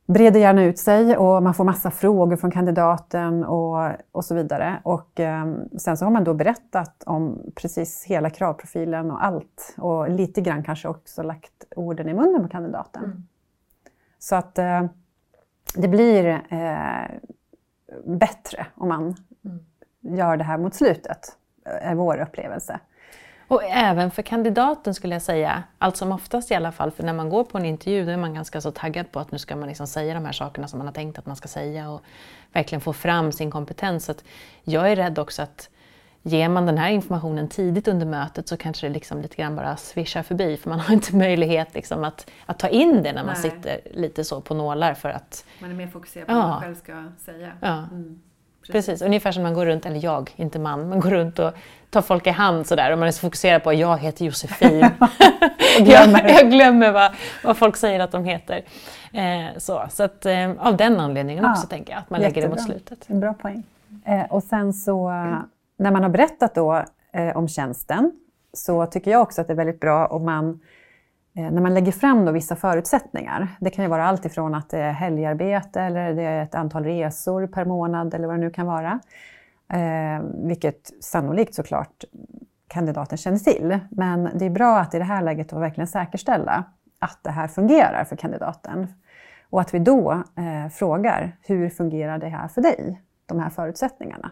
breder 0.06 0.40
gärna 0.40 0.64
ut 0.64 0.80
sig 0.80 1.18
och 1.18 1.44
man 1.44 1.54
får 1.54 1.64
massa 1.64 1.92
frågor 1.92 2.36
från 2.36 2.52
kandidaten 2.52 3.44
och, 3.44 3.92
och 4.12 4.26
så 4.26 4.36
vidare. 4.36 4.80
Och 4.84 5.20
eh, 5.20 5.56
sen 5.78 5.98
så 5.98 6.06
har 6.06 6.12
man 6.12 6.24
då 6.24 6.34
berättat 6.34 7.04
om 7.06 7.52
precis 7.56 8.04
hela 8.04 8.30
kravprofilen 8.30 9.12
och 9.12 9.26
allt 9.26 9.76
och 9.78 10.10
lite 10.10 10.42
grann 10.42 10.64
kanske 10.64 10.88
också 10.88 11.24
lagt 11.24 11.66
orden 11.76 12.10
i 12.10 12.14
munnen 12.14 12.44
på 12.44 12.50
kandidaten. 12.50 13.04
Mm. 13.04 13.28
Så 14.20 14.36
att 14.36 14.58
eh, 14.58 14.86
det 15.76 15.88
blir 15.88 16.26
eh, 16.50 17.32
bättre 18.06 18.66
om 18.76 18.88
man 18.88 19.02
mm. 19.46 20.18
gör 20.18 20.38
det 20.38 20.44
här 20.44 20.58
mot 20.58 20.76
slutet, 20.76 21.38
är 21.66 21.96
vår 21.96 22.22
upplevelse. 22.22 22.80
Och 23.48 23.64
även 23.64 24.12
för 24.12 24.22
kandidaten 24.22 24.94
skulle 24.94 25.16
jag 25.16 25.22
säga, 25.22 25.64
allt 25.78 25.98
som 25.98 26.12
oftast 26.12 26.52
i 26.52 26.56
alla 26.56 26.72
fall, 26.72 26.92
för 26.92 27.04
när 27.04 27.14
man 27.14 27.30
går 27.30 27.44
på 27.44 27.58
en 27.58 27.66
intervju 27.66 28.06
då 28.06 28.12
är 28.12 28.18
man 28.18 28.34
ganska 28.34 28.62
så 28.62 28.72
taggad 28.72 29.12
på 29.12 29.20
att 29.20 29.32
nu 29.32 29.38
ska 29.38 29.56
man 29.56 29.68
liksom 29.68 29.88
säga 29.88 30.14
de 30.14 30.26
här 30.26 30.32
sakerna 30.32 30.68
som 30.68 30.78
man 30.78 30.88
har 30.88 30.94
tänkt 30.94 31.20
att 31.20 31.26
man 31.26 31.36
ska 31.36 31.48
säga 31.48 31.90
och 31.90 32.02
verkligen 32.54 32.82
få 32.82 32.94
fram 32.94 33.32
sin 33.32 33.52
kompetens. 33.52 34.06
Så 34.06 34.14
jag 34.64 34.92
är 34.92 34.96
rädd 34.96 35.20
också 35.20 35.42
att 35.42 35.70
ger 36.24 36.50
man 36.50 36.66
den 36.66 36.78
här 36.78 36.90
informationen 36.90 37.48
tidigt 37.48 37.88
under 37.88 38.06
mötet 38.06 38.48
så 38.48 38.58
kanske 38.58 38.88
det 38.88 38.94
liksom 38.94 39.22
lite 39.22 39.36
grann 39.36 39.56
bara 39.56 39.78
svischar 39.78 40.24
förbi 40.24 40.58
för 40.58 40.70
man 40.70 40.80
har 40.80 40.94
inte 40.94 41.16
möjlighet 41.16 41.74
liksom 41.74 42.04
att, 42.04 42.30
att 42.46 42.60
ta 42.60 42.68
in 42.68 43.04
det 43.04 43.14
när 43.14 43.24
man 43.24 43.34
Nej. 43.34 43.52
sitter 43.52 43.80
lite 43.92 44.24
så 44.24 44.42
på 44.42 44.54
nålar 44.54 44.94
för 44.94 45.10
att... 45.10 45.46
Man 45.60 45.72
är 45.72 45.76
mer 45.76 45.88
fokuserad 45.88 46.28
på 46.28 46.34
ja. 46.34 46.38
vad 46.38 46.50
man 46.50 46.62
själv 46.62 46.76
ska 46.76 47.04
säga. 47.18 47.52
Ja. 47.60 47.78
Mm. 47.92 48.22
Precis. 48.68 48.86
Precis. 48.86 49.02
ungefär 49.02 49.32
som 49.32 49.44
man 49.44 49.54
går 49.54 49.66
runt, 49.66 49.86
eller 49.86 50.04
jag, 50.04 50.34
inte 50.36 50.60
man, 50.60 50.90
man 50.90 51.00
går 51.00 51.10
runt 51.10 51.40
och 51.40 51.52
tar 51.90 52.02
folk 52.02 52.28
i 52.28 52.30
hand 52.30 52.68
sådär 52.68 52.92
och 52.92 53.00
man 53.00 53.08
är 53.08 53.12
så 53.12 53.20
fokuserad 53.20 53.64
på 53.64 53.70
att 53.70 53.78
jag 53.78 53.98
heter 53.98 54.26
Josefin. 54.26 54.80
glömmer. 55.78 56.24
jag, 56.24 56.32
jag, 56.32 56.52
glömmer 56.52 56.92
vad, 56.92 57.12
vad 57.44 57.58
folk 57.58 57.76
säger 57.76 58.00
att 58.00 58.12
de 58.12 58.26
heter. 58.26 58.62
Eh, 59.14 59.58
så 59.58 59.86
så 59.90 60.04
att, 60.04 60.26
eh, 60.26 60.52
av 60.60 60.78
den 60.78 61.00
anledningen 61.00 61.44
ja, 61.44 61.52
också 61.52 61.68
tänker 61.68 61.94
jag 61.94 62.00
att 62.00 62.10
man 62.10 62.22
jättebra. 62.22 62.42
lägger 62.42 62.56
det 62.58 62.62
mot 62.62 62.66
slutet. 62.66 63.10
En 63.10 63.20
bra 63.20 63.34
poäng. 63.34 63.64
Eh, 64.06 64.24
och 64.24 64.44
sen 64.44 64.74
så 64.74 65.12
när 65.82 65.92
man 65.92 66.04
har 66.04 66.10
berättat 66.10 66.56
då 66.56 66.84
eh, 67.12 67.38
om 67.38 67.48
tjänsten 67.48 68.12
så 68.54 68.86
tycker 68.86 69.12
jag 69.12 69.22
också 69.22 69.42
att 69.42 69.48
det 69.48 69.54
är 69.54 69.58
väldigt 69.58 69.80
bra 69.80 70.08
om 70.08 70.26
man 70.26 70.60
eh, 71.36 71.52
när 71.52 71.62
man 71.62 71.74
lägger 71.74 71.92
fram 71.92 72.26
då 72.26 72.32
vissa 72.32 72.56
förutsättningar, 72.56 73.48
det 73.60 73.70
kan 73.70 73.86
ju 73.86 73.90
vara 73.90 74.06
allt 74.06 74.26
ifrån 74.26 74.56
att 74.56 74.70
det 74.70 74.78
är 74.78 74.92
helgarbete 74.92 75.82
eller 75.82 76.14
det 76.14 76.24
är 76.24 76.44
ett 76.44 76.56
antal 76.56 76.84
resor 76.84 77.48
per 77.48 77.66
månad 77.66 78.14
eller 78.14 78.28
vad 78.28 78.36
det 78.36 78.40
nu 78.40 78.50
kan 78.50 78.66
vara. 78.66 79.00
Eh, 79.74 80.24
vilket 80.34 81.04
sannolikt 81.04 81.56
såklart 81.56 82.04
kandidaten 82.68 83.18
känner 83.18 83.38
till. 83.38 83.80
Men 83.90 84.30
det 84.34 84.46
är 84.46 84.50
bra 84.50 84.80
att 84.80 84.94
i 84.94 84.98
det 84.98 85.04
här 85.04 85.22
läget 85.22 85.50
då 85.50 85.60
verkligen 85.60 85.88
säkerställa 85.88 86.64
att 87.00 87.20
det 87.22 87.32
här 87.32 87.48
fungerar 87.48 88.04
för 88.04 88.16
kandidaten. 88.16 88.88
Och 89.50 89.62
att 89.62 89.74
vi 89.74 89.80
då 89.80 90.12
eh, 90.12 90.70
frågar, 90.72 91.38
hur 91.42 91.70
fungerar 91.70 92.18
det 92.18 92.28
här 92.28 92.48
för 92.48 92.62
dig? 92.62 93.02
De 93.26 93.40
här 93.40 93.50
förutsättningarna. 93.50 94.32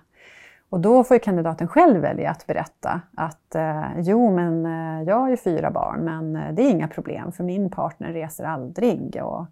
Och 0.70 0.80
då 0.80 1.04
får 1.04 1.18
kandidaten 1.18 1.68
själv 1.68 2.02
välja 2.02 2.32
att 2.32 2.48
berätta 2.48 3.02
att 3.18 3.56
eh, 3.56 3.86
jo, 3.98 4.32
men 4.32 4.66
eh, 4.66 5.08
jag 5.08 5.16
har 5.16 5.30
ju 5.30 5.38
fyra 5.38 5.72
barn, 5.72 6.00
men 6.00 6.36
eh, 6.36 6.54
det 6.54 6.62
är 6.62 6.70
inga 6.70 6.88
problem 6.88 7.32
för 7.32 7.44
min 7.44 7.70
partner 7.70 8.14
reser 8.14 8.44
aldrig 8.44 9.22
och 9.24 9.46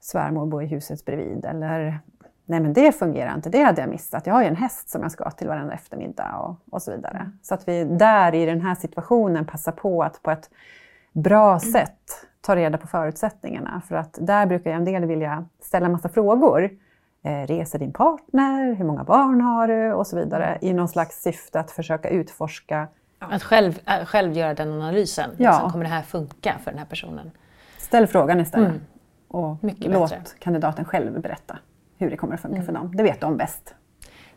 svärmor 0.00 0.46
bor 0.46 0.62
i 0.62 0.66
huset 0.66 1.04
bredvid. 1.04 1.44
Eller 1.44 1.98
nej, 2.46 2.60
men 2.60 2.72
det 2.72 2.92
fungerar 2.92 3.34
inte, 3.34 3.50
det 3.50 3.62
hade 3.62 3.80
jag 3.80 3.90
missat. 3.90 4.26
Jag 4.26 4.34
har 4.34 4.42
ju 4.42 4.48
en 4.48 4.56
häst 4.56 4.88
som 4.88 5.02
jag 5.02 5.12
ska 5.12 5.30
till 5.30 5.48
varenda 5.48 5.74
eftermiddag 5.74 6.36
och, 6.36 6.74
och 6.74 6.82
så 6.82 6.90
vidare. 6.90 7.30
Så 7.42 7.54
att 7.54 7.68
vi 7.68 7.84
där 7.84 8.34
i 8.34 8.46
den 8.46 8.60
här 8.60 8.74
situationen 8.74 9.46
passar 9.46 9.72
på 9.72 10.02
att 10.02 10.22
på 10.22 10.30
ett 10.30 10.50
bra 11.12 11.48
mm. 11.48 11.60
sätt 11.60 12.26
ta 12.40 12.56
reda 12.56 12.78
på 12.78 12.86
förutsättningarna. 12.86 13.82
För 13.88 13.94
att 13.94 14.18
där 14.20 14.46
brukar 14.46 14.70
jag 14.70 14.78
en 14.78 14.84
del 14.84 15.04
vilja 15.04 15.44
ställa 15.60 15.88
massa 15.88 16.08
frågor 16.08 16.70
reser 17.24 17.78
din 17.78 17.92
partner? 17.92 18.74
Hur 18.74 18.84
många 18.84 19.04
barn 19.04 19.40
har 19.40 19.68
du? 19.68 19.92
Och 19.92 20.06
så 20.06 20.16
vidare 20.16 20.58
i 20.60 20.72
någon 20.72 20.88
slags 20.88 21.22
syfte 21.22 21.60
att 21.60 21.70
försöka 21.70 22.08
utforska. 22.08 22.88
Att 23.18 23.42
själv, 23.42 23.78
äh, 23.86 24.04
själv 24.04 24.32
göra 24.32 24.54
den 24.54 24.72
analysen. 24.72 25.30
Ja. 25.36 25.50
Liksom, 25.50 25.70
kommer 25.70 25.84
det 25.84 25.90
här 25.90 26.02
funka 26.02 26.54
för 26.64 26.70
den 26.70 26.78
här 26.78 26.86
personen? 26.86 27.30
Ställ 27.78 28.06
frågan 28.06 28.40
istället. 28.40 28.68
Mm. 28.68 28.80
Och 29.28 29.64
Mycket 29.64 29.92
låt 29.92 30.10
bättre. 30.10 30.38
kandidaten 30.38 30.84
själv 30.84 31.20
berätta 31.20 31.58
hur 31.98 32.10
det 32.10 32.16
kommer 32.16 32.34
att 32.34 32.40
funka 32.40 32.56
mm. 32.56 32.66
för 32.66 32.72
dem. 32.72 32.96
Det 32.96 33.02
vet 33.02 33.20
de 33.20 33.36
bäst. 33.36 33.74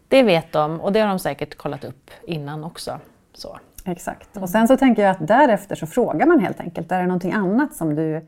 Det 0.07 0.23
vet 0.23 0.53
de 0.53 0.81
och 0.81 0.93
det 0.93 0.99
har 0.99 1.07
de 1.07 1.19
säkert 1.19 1.55
kollat 1.55 1.83
upp 1.83 2.11
innan 2.23 2.63
också. 2.63 2.99
Så. 3.33 3.57
Exakt. 3.85 4.35
Mm. 4.35 4.43
Och 4.43 4.49
sen 4.49 4.67
så 4.67 4.77
tänker 4.77 5.01
jag 5.01 5.11
att 5.11 5.27
därefter 5.27 5.75
så 5.75 5.87
frågar 5.87 6.25
man 6.25 6.39
helt 6.39 6.59
enkelt, 6.59 6.91
är 6.91 6.99
det 6.99 7.07
någonting 7.07 7.33
annat 7.33 7.75
som 7.75 7.95
du, 7.95 8.27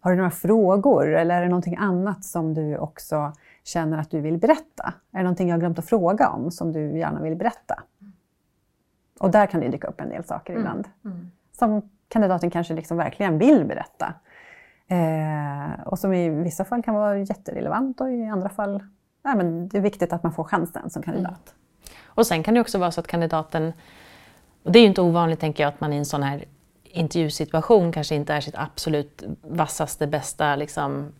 har 0.00 0.10
du 0.10 0.16
några 0.16 0.30
frågor 0.30 1.14
eller 1.14 1.34
är 1.34 1.42
det 1.42 1.48
någonting 1.48 1.76
annat 1.76 2.24
som 2.24 2.54
du 2.54 2.76
också 2.76 3.32
känner 3.68 3.98
att 3.98 4.10
du 4.10 4.20
vill 4.20 4.38
berätta? 4.38 4.94
Är 5.12 5.18
det 5.18 5.22
någonting 5.22 5.48
jag 5.48 5.54
har 5.54 5.60
glömt 5.60 5.78
att 5.78 5.88
fråga 5.88 6.28
om 6.28 6.50
som 6.50 6.72
du 6.72 6.98
gärna 6.98 7.22
vill 7.22 7.36
berätta? 7.36 7.82
Och 9.18 9.30
där 9.30 9.46
kan 9.46 9.60
det 9.60 9.68
dyka 9.68 9.86
upp 9.86 10.00
en 10.00 10.08
del 10.08 10.24
saker 10.24 10.52
mm. 10.52 10.62
ibland. 10.62 10.88
Mm. 11.04 11.30
Som 11.52 11.90
kandidaten 12.08 12.50
kanske 12.50 12.74
liksom 12.74 12.96
verkligen 12.96 13.38
vill 13.38 13.64
berätta. 13.64 14.14
Eh, 14.88 15.86
och 15.86 15.98
som 15.98 16.12
i 16.12 16.28
vissa 16.28 16.64
fall 16.64 16.82
kan 16.82 16.94
vara 16.94 17.18
jätterelevant 17.18 18.00
och 18.00 18.10
i 18.10 18.24
andra 18.24 18.48
fall 18.48 18.82
ja, 19.22 19.34
men 19.34 19.68
det 19.68 19.78
är 19.78 19.82
viktigt 19.82 20.12
att 20.12 20.22
man 20.22 20.32
får 20.32 20.44
chansen 20.44 20.90
som 20.90 21.02
kandidat. 21.02 21.54
Mm. 21.54 21.94
Och 22.04 22.26
sen 22.26 22.42
kan 22.42 22.54
det 22.54 22.60
också 22.60 22.78
vara 22.78 22.90
så 22.90 23.00
att 23.00 23.06
kandidaten, 23.06 23.72
och 24.62 24.72
det 24.72 24.78
är 24.78 24.80
ju 24.80 24.88
inte 24.88 25.02
ovanligt 25.02 25.40
tänker 25.40 25.62
jag 25.62 25.68
att 25.68 25.80
man 25.80 25.92
i 25.92 25.96
en 25.96 26.04
sån 26.04 26.22
här 26.22 26.44
intervjusituation 26.82 27.92
kanske 27.92 28.14
inte 28.14 28.34
är 28.34 28.40
sitt 28.40 28.54
absolut 28.58 29.22
vassaste, 29.42 30.06
bästa 30.06 30.56
liksom, 30.56 31.12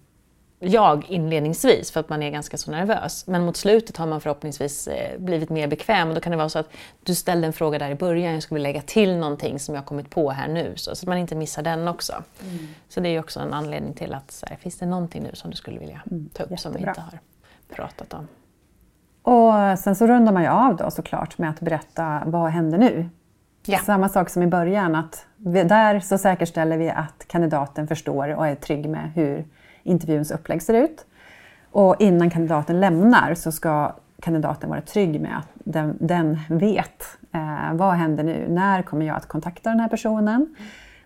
jag 0.58 1.04
inledningsvis 1.08 1.90
för 1.90 2.00
att 2.00 2.08
man 2.08 2.22
är 2.22 2.30
ganska 2.30 2.56
så 2.56 2.70
nervös. 2.70 3.26
Men 3.26 3.44
mot 3.44 3.56
slutet 3.56 3.96
har 3.96 4.06
man 4.06 4.20
förhoppningsvis 4.20 4.88
eh, 4.88 5.18
blivit 5.18 5.50
mer 5.50 5.66
bekväm 5.66 6.08
och 6.08 6.14
då 6.14 6.20
kan 6.20 6.30
det 6.30 6.36
vara 6.36 6.48
så 6.48 6.58
att 6.58 6.70
du 7.04 7.14
ställde 7.14 7.46
en 7.46 7.52
fråga 7.52 7.78
där 7.78 7.90
i 7.90 7.94
början, 7.94 8.32
jag 8.32 8.42
skulle 8.42 8.60
lägga 8.60 8.82
till 8.82 9.16
någonting 9.16 9.58
som 9.58 9.74
jag 9.74 9.86
kommit 9.86 10.10
på 10.10 10.30
här 10.30 10.48
nu 10.48 10.72
så, 10.76 10.90
att 10.90 11.04
man 11.04 11.18
inte 11.18 11.34
missar 11.34 11.62
den 11.62 11.88
också. 11.88 12.12
Mm. 12.42 12.68
Så 12.88 13.00
det 13.00 13.08
är 13.08 13.20
också 13.20 13.40
en 13.40 13.52
anledning 13.52 13.94
till 13.94 14.14
att 14.14 14.30
så 14.30 14.46
här, 14.46 14.56
finns 14.56 14.78
det 14.78 14.86
någonting 14.86 15.22
nu 15.22 15.30
som 15.34 15.50
du 15.50 15.56
skulle 15.56 15.78
vilja 15.78 16.02
mm, 16.10 16.28
ta 16.32 16.42
upp 16.42 16.50
Jättebra. 16.50 16.56
som 16.56 16.72
vi 16.72 16.78
inte 16.78 17.00
har 17.00 17.18
pratat 17.76 18.14
om? 18.14 18.28
Och 19.22 19.78
sen 19.78 19.96
så 19.96 20.06
rundar 20.06 20.32
man 20.32 20.42
ju 20.42 20.48
av 20.48 20.76
då 20.76 20.90
såklart 20.90 21.38
med 21.38 21.50
att 21.50 21.60
berätta 21.60 22.22
vad 22.26 22.50
händer 22.50 22.78
nu? 22.78 23.08
Ja. 23.66 23.78
Samma 23.78 24.08
sak 24.08 24.30
som 24.30 24.42
i 24.42 24.46
början, 24.46 24.94
att 24.94 25.26
där 25.36 26.00
så 26.00 26.18
säkerställer 26.18 26.78
vi 26.78 26.90
att 26.90 27.24
kandidaten 27.26 27.88
förstår 27.88 28.28
och 28.28 28.46
är 28.46 28.54
trygg 28.54 28.88
med 28.88 29.12
hur 29.14 29.44
intervjuns 29.82 30.30
upplägg 30.30 30.62
ser 30.62 30.74
ut. 30.74 31.06
Och 31.70 31.96
innan 31.98 32.30
kandidaten 32.30 32.80
lämnar 32.80 33.34
så 33.34 33.52
ska 33.52 33.92
kandidaten 34.22 34.70
vara 34.70 34.80
trygg 34.80 35.20
med 35.20 35.38
att 35.38 35.48
den, 35.54 35.96
den 36.00 36.38
vet 36.48 37.02
eh, 37.32 37.72
vad 37.74 37.94
händer 37.94 38.24
nu? 38.24 38.46
När 38.48 38.82
kommer 38.82 39.06
jag 39.06 39.16
att 39.16 39.28
kontakta 39.28 39.70
den 39.70 39.80
här 39.80 39.88
personen? 39.88 40.56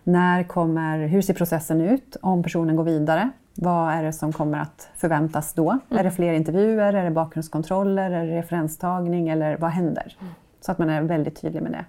När 0.03 0.43
kommer, 0.43 1.07
hur 1.07 1.21
ser 1.21 1.33
processen 1.33 1.81
ut 1.81 2.17
om 2.21 2.43
personen 2.43 2.75
går 2.75 2.83
vidare? 2.83 3.29
Vad 3.55 3.93
är 3.93 4.03
det 4.03 4.13
som 4.13 4.33
kommer 4.33 4.59
att 4.59 4.89
förväntas 4.95 5.53
då? 5.53 5.69
Mm. 5.69 5.99
Är 5.99 6.03
det 6.03 6.11
fler 6.11 6.33
intervjuer? 6.33 6.93
Är 6.93 7.03
det 7.03 7.11
bakgrundskontroller? 7.11 8.11
Är 8.11 8.25
det 8.25 8.37
referenstagning? 8.37 9.29
Eller 9.29 9.57
vad 9.57 9.71
händer? 9.71 10.15
Mm. 10.21 10.33
Så 10.61 10.71
att 10.71 10.77
man 10.77 10.89
är 10.89 11.01
väldigt 11.01 11.41
tydlig 11.41 11.61
med 11.61 11.71
det. 11.71 11.85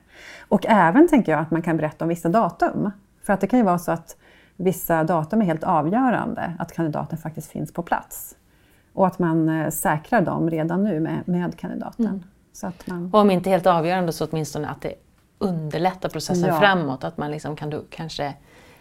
Och 0.49 0.67
även 0.69 1.09
tänker 1.09 1.33
jag 1.33 1.41
att 1.41 1.51
man 1.51 1.63
kan 1.63 1.77
berätta 1.77 2.05
om 2.05 2.09
vissa 2.09 2.29
datum. 2.29 2.91
För 3.23 3.33
att 3.33 3.41
det 3.41 3.47
kan 3.47 3.59
ju 3.59 3.65
vara 3.65 3.79
så 3.79 3.93
att 3.93 4.17
vissa 4.57 5.05
datum 5.05 5.41
är 5.41 5.45
helt 5.45 5.65
avgörande, 5.65 6.53
att 6.59 6.73
kandidaten 6.73 7.19
faktiskt 7.19 7.51
finns 7.51 7.73
på 7.73 7.83
plats. 7.83 8.37
Och 8.93 9.07
att 9.07 9.19
man 9.19 9.49
eh, 9.49 9.71
säkrar 9.71 10.21
dem 10.21 10.51
redan 10.51 10.85
nu 10.85 11.01
med, 11.01 11.29
med 11.29 11.59
kandidaten. 11.59 12.07
Mm. 12.07 12.23
Så 12.53 12.67
att 12.67 12.87
man... 12.87 13.11
Och 13.13 13.21
om 13.21 13.31
inte 13.31 13.51
helt 13.51 13.67
avgörande 13.67 14.13
så 14.13 14.27
åtminstone 14.27 14.69
att 14.69 14.81
det 14.81 14.95
underlättar 15.39 16.09
processen 16.09 16.49
ja. 16.49 16.61
framåt. 16.61 17.05
Att 17.05 17.19
man 17.19 17.31
liksom 17.31 17.57
kan 17.57 17.71
du 17.71 17.85
kanske 17.91 18.35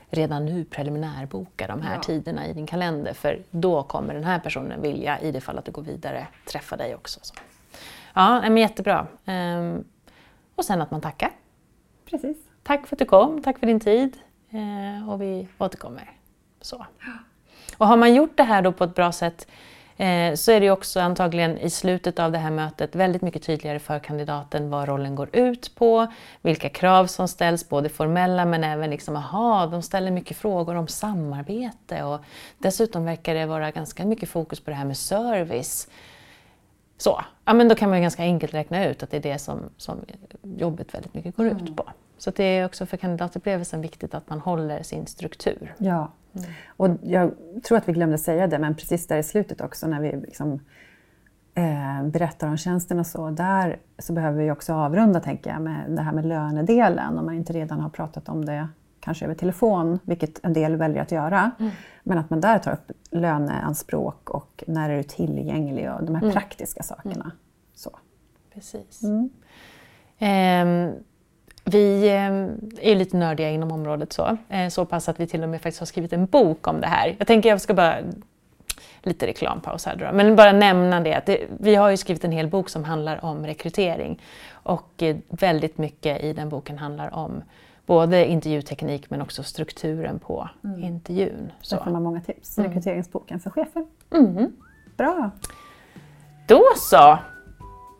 redan 0.09 0.45
nu 0.45 0.65
preliminärboka 0.65 1.67
de 1.67 1.81
här 1.81 1.95
ja. 1.95 2.01
tiderna 2.01 2.47
i 2.47 2.53
din 2.53 2.65
kalender. 2.65 3.13
För 3.13 3.39
då 3.51 3.83
kommer 3.83 4.13
den 4.13 4.23
här 4.23 4.39
personen 4.39 4.81
vilja, 4.81 5.19
i 5.19 5.31
det 5.31 5.41
fall 5.41 5.57
att 5.57 5.65
du 5.65 5.71
går 5.71 5.81
vidare, 5.81 6.27
träffa 6.51 6.77
dig 6.77 6.95
också. 6.95 7.19
Så. 7.23 7.33
Ja, 8.13 8.41
men 8.41 8.57
jättebra. 8.57 9.07
Ehm, 9.25 9.83
och 10.55 10.65
sen 10.65 10.81
att 10.81 10.91
man 10.91 11.01
tackar 11.01 11.31
precis. 12.05 12.37
Tack 12.63 12.87
för 12.87 12.95
att 12.95 12.99
du 12.99 13.05
kom, 13.05 13.41
tack 13.41 13.59
för 13.59 13.67
din 13.67 13.79
tid 13.79 14.17
eh, 14.53 15.09
och 15.09 15.21
vi 15.21 15.47
återkommer. 15.57 16.11
Så. 16.61 16.85
Och 17.77 17.87
har 17.87 17.97
man 17.97 18.13
gjort 18.13 18.37
det 18.37 18.43
här 18.43 18.61
då 18.61 18.71
på 18.71 18.83
ett 18.83 18.95
bra 18.95 19.11
sätt 19.11 19.47
eh, 19.97 20.33
så 20.33 20.51
är 20.51 20.59
det 20.59 20.71
också 20.71 20.99
antagligen 20.99 21.57
i 21.57 21.69
slutet 21.69 22.19
av 22.19 22.31
det 22.31 22.37
här 22.37 22.51
mötet 22.51 22.95
väldigt 22.95 23.21
mycket 23.21 23.43
tydligare 23.43 23.79
för 23.79 23.99
kandidaten 23.99 24.69
vad 24.69 24.87
rollen 24.87 25.15
går 25.15 25.29
ut 25.35 25.75
på, 25.75 26.07
vilka 26.41 26.69
krav 26.69 27.07
som 27.07 27.27
ställs, 27.27 27.69
både 27.69 27.89
formella 27.89 28.45
men 28.45 28.63
även 28.63 28.89
liksom, 28.89 29.15
aha, 29.15 29.67
de 29.67 29.81
ställer 29.81 30.11
mycket 30.11 30.37
frågor 30.37 30.75
om 30.75 30.87
samarbete 30.87 32.03
och 32.03 32.19
dessutom 32.57 33.05
verkar 33.05 33.35
det 33.35 33.45
vara 33.45 33.71
ganska 33.71 34.05
mycket 34.05 34.29
fokus 34.29 34.59
på 34.59 34.69
det 34.69 34.75
här 34.75 34.85
med 34.85 34.97
service. 34.97 35.87
Så, 36.97 37.21
ja, 37.45 37.53
men 37.53 37.67
då 37.67 37.75
kan 37.75 37.89
man 37.89 38.01
ganska 38.01 38.23
enkelt 38.23 38.53
räkna 38.53 38.85
ut 38.85 39.03
att 39.03 39.11
det 39.11 39.17
är 39.17 39.21
det 39.21 39.39
som, 39.39 39.59
som 39.77 40.05
jobbet 40.41 40.93
väldigt 40.93 41.13
mycket 41.13 41.35
går 41.35 41.47
ut 41.47 41.77
på. 41.77 41.85
Så 42.17 42.31
det 42.31 42.43
är 42.43 42.65
också 42.65 42.85
för 42.85 42.97
kandidatupplevelsen 42.97 43.81
viktigt 43.81 44.13
att 44.13 44.29
man 44.29 44.39
håller 44.39 44.83
sin 44.83 45.07
struktur. 45.07 45.75
Ja, 45.77 46.11
och 46.67 46.89
jag 47.01 47.31
tror 47.63 47.77
att 47.77 47.89
vi 47.89 47.93
glömde 47.93 48.17
säga 48.17 48.47
det, 48.47 48.59
men 48.59 48.75
precis 48.75 49.07
där 49.07 49.17
i 49.17 49.23
slutet 49.23 49.61
också 49.61 49.87
när 49.87 50.01
vi 50.01 50.11
liksom, 50.11 50.59
eh, 51.53 52.03
berättar 52.03 52.47
om 52.47 52.57
tjänsten 52.57 52.99
och 52.99 53.07
så, 53.07 53.29
där 53.29 53.79
så 53.99 54.13
behöver 54.13 54.43
vi 54.43 54.51
också 54.51 54.73
avrunda 54.73 55.19
tänker 55.19 55.49
jag 55.49 55.61
med 55.61 55.91
det 55.91 56.01
här 56.01 56.11
med 56.11 56.25
lönedelen, 56.25 57.17
om 57.17 57.25
man 57.25 57.35
inte 57.35 57.53
redan 57.53 57.79
har 57.79 57.89
pratat 57.89 58.29
om 58.29 58.45
det 58.45 58.67
kanske 58.99 59.25
över 59.25 59.35
telefon, 59.35 59.99
vilket 60.03 60.45
en 60.45 60.53
del 60.53 60.75
väljer 60.75 61.01
att 61.01 61.11
göra. 61.11 61.51
Mm. 61.59 61.71
Men 62.03 62.17
att 62.17 62.29
man 62.29 62.41
där 62.41 62.59
tar 62.59 62.71
upp 62.71 62.91
löneanspråk 63.11 64.29
och 64.29 64.63
när 64.67 64.89
är 64.89 64.97
du 64.97 65.03
tillgänglig 65.03 65.91
och 65.91 66.03
de 66.03 66.15
här 66.15 66.21
mm. 66.21 66.33
praktiska 66.33 66.83
sakerna. 66.83 67.13
Mm. 67.13 67.37
Så. 67.73 67.89
Precis. 68.53 69.03
Eh, 70.17 70.93
vi 71.63 72.07
eh, 72.07 72.91
är 72.91 72.95
lite 72.95 73.17
nördiga 73.17 73.49
inom 73.49 73.71
området 73.71 74.13
så, 74.13 74.37
eh, 74.49 74.69
så 74.69 74.85
pass 74.85 75.09
att 75.09 75.19
vi 75.19 75.27
till 75.27 75.43
och 75.43 75.49
med 75.49 75.61
faktiskt 75.61 75.79
har 75.79 75.85
skrivit 75.85 76.13
en 76.13 76.25
bok 76.25 76.67
om 76.67 76.81
det 76.81 76.87
här. 76.87 77.15
Jag 77.17 77.27
tänker 77.27 77.49
jag 77.49 77.61
ska 77.61 77.73
bara, 77.73 77.95
lite 79.03 79.27
reklampaus 79.27 79.85
här 79.85 79.95
då, 79.95 80.09
men 80.13 80.35
bara 80.35 80.51
nämna 80.51 80.99
det 80.99 81.13
att 81.13 81.25
det, 81.25 81.47
vi 81.59 81.75
har 81.75 81.89
ju 81.89 81.97
skrivit 81.97 82.23
en 82.23 82.31
hel 82.31 82.47
bok 82.47 82.69
som 82.69 82.83
handlar 82.83 83.25
om 83.25 83.45
rekrytering 83.45 84.21
och 84.51 85.03
eh, 85.03 85.15
väldigt 85.29 85.77
mycket 85.77 86.23
i 86.23 86.33
den 86.33 86.49
boken 86.49 86.77
handlar 86.77 87.13
om 87.13 87.41
både 87.85 88.25
intervjuteknik 88.25 89.09
men 89.09 89.21
också 89.21 89.43
strukturen 89.43 90.19
på 90.19 90.49
mm. 90.63 90.83
intervjun. 90.83 91.51
Så. 91.61 91.75
Där 91.75 91.83
får 91.83 91.91
man 91.91 92.03
många 92.03 92.21
tips. 92.21 92.57
Mm. 92.57 92.69
Rekryteringsboken 92.69 93.39
för 93.39 93.49
chefer. 93.49 93.85
Mm. 94.11 94.51
Bra! 94.97 95.31
Då 96.47 96.61
så! 96.75 97.17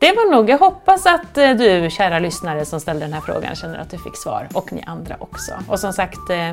Det 0.04 0.14
var 0.14 0.32
nog, 0.32 0.50
jag 0.50 0.58
hoppas 0.58 1.06
att 1.06 1.38
eh, 1.38 1.52
du 1.52 1.90
kära 1.90 2.20
lyssnare 2.20 2.66
som 2.66 2.80
ställde 2.80 3.06
den 3.06 3.14
här 3.14 3.22
frågan 3.22 3.56
känner 3.56 3.80
att 3.80 3.90
du 3.90 3.98
fick 3.98 4.18
svar 4.18 4.48
och 4.54 4.74
ni 4.74 4.84
andra 4.86 5.16
också. 5.20 5.52
Och 5.68 5.80
som 5.80 5.94
sagt, 5.94 6.30
eh, 6.30 6.52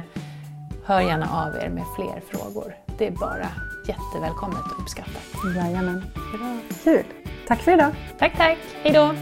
hör 0.85 1.00
gärna 1.00 1.47
av 1.47 1.57
er 1.57 1.69
med 1.69 1.85
fler 1.97 2.23
frågor. 2.30 2.75
Det 2.99 3.07
är 3.07 3.11
bara 3.11 3.49
jättevälkommet 3.88 4.64
och 4.73 4.80
uppskattat. 4.83 5.23
Jajamän. 5.57 6.04
Bra. 6.14 6.57
Kul! 6.85 7.04
Tack 7.49 7.61
för 7.61 7.73
idag! 7.73 7.90
Tack, 8.19 8.37
tack! 8.37 8.59
Hejdå! 8.83 9.14